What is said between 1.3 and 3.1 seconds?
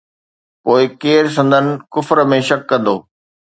سندن ڪفر ۾ شڪ ڪندو؟